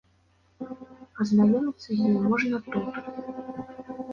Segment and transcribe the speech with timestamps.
[1.23, 2.99] Азнаёміцца з ёй можна тут.